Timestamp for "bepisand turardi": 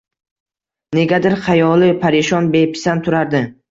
2.61-3.49